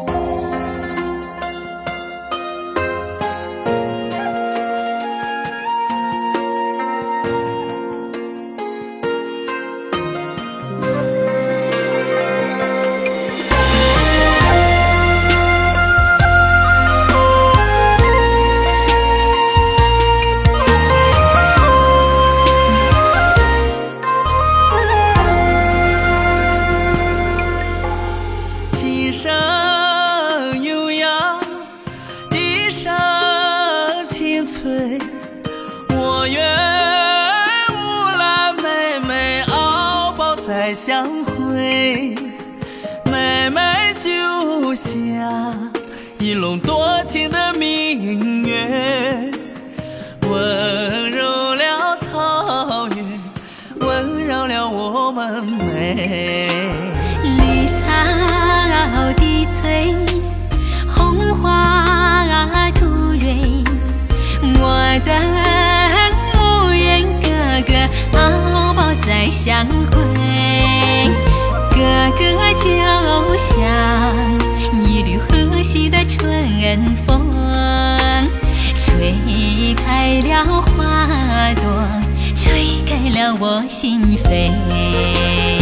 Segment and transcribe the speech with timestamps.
[0.00, 0.06] 今
[29.12, 29.57] 生。
[40.48, 42.14] 再相会。
[43.04, 43.60] 妹妹
[44.00, 44.90] 就像
[46.18, 49.30] 一轮多情的明月，
[50.22, 53.20] 温柔了草原，
[53.80, 56.48] 温柔了我们美。
[57.22, 59.94] 绿草低翠，
[60.88, 63.62] 红花吐蕊，
[64.62, 65.14] 我等
[66.32, 67.28] 牧人哥
[67.66, 70.27] 哥敖包再相会。
[71.78, 71.84] 哥
[72.18, 73.64] 哥就像
[74.84, 77.28] 一缕和煦的春风
[78.74, 81.88] 吹开了花朵
[82.34, 85.57] 吹开了我心扉。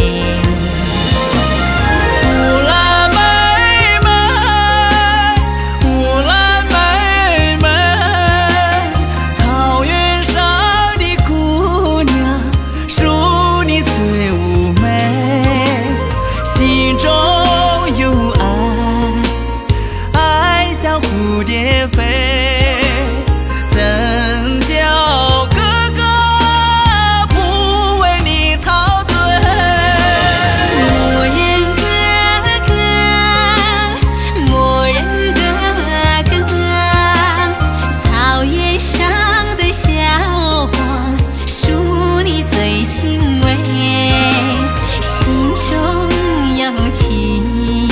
[46.91, 47.89] 情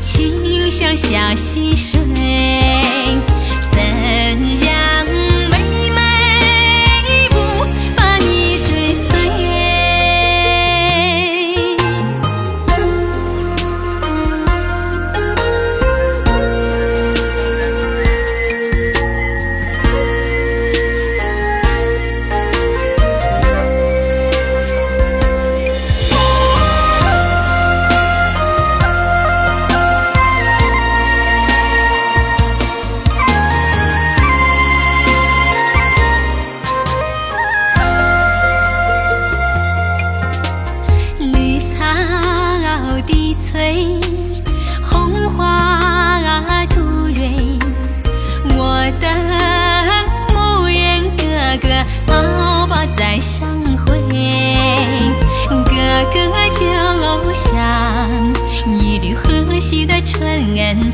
[0.00, 2.71] 情像小溪水。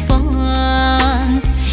[0.06, 0.38] 风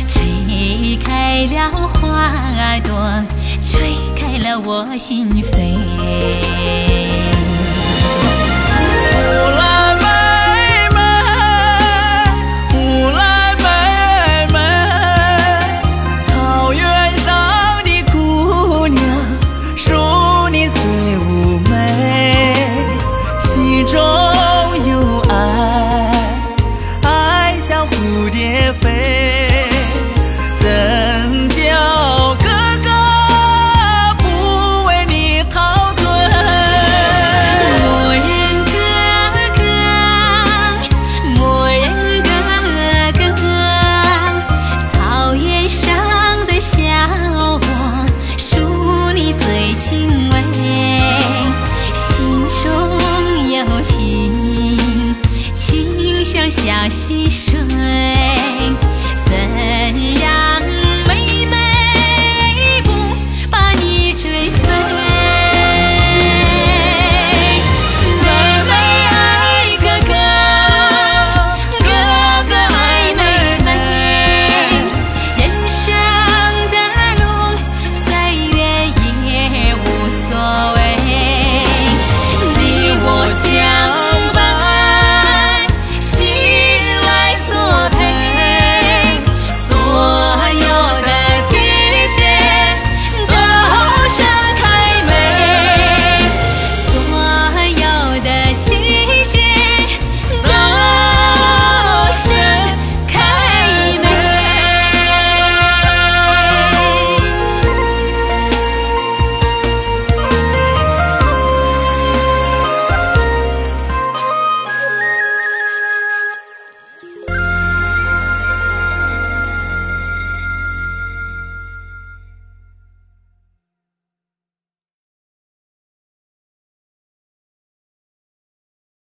[0.07, 2.31] 吹开了花
[2.79, 3.23] 朵
[3.62, 3.79] 吹
[4.16, 6.34] 开了我心扉。